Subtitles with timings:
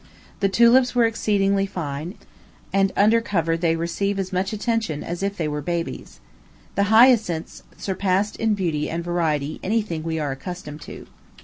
[0.39, 2.15] The tulips were exceedingly fine,
[2.73, 6.19] and under cover they receive as much attention as if they were babies.
[6.73, 11.05] The hyacinths surpassed in beauty and variety any thing we are accustomed to.